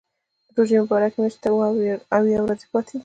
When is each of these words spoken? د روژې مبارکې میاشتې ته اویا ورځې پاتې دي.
د 0.47 0.49
روژې 0.57 0.77
مبارکې 0.83 1.17
میاشتې 1.21 1.39
ته 1.43 1.47
اویا 2.17 2.39
ورځې 2.41 2.65
پاتې 2.71 2.91
دي. 2.97 2.99